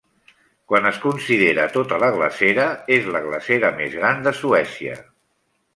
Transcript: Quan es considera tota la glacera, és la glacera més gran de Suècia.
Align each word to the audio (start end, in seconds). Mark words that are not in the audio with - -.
Quan 0.71 0.87
es 0.91 0.95
considera 1.03 1.67
tota 1.75 1.99
la 2.05 2.09
glacera, 2.17 2.67
és 2.99 3.13
la 3.17 3.25
glacera 3.29 3.73
més 3.83 3.95
gran 4.01 4.29
de 4.29 4.39
Suècia. 4.43 5.03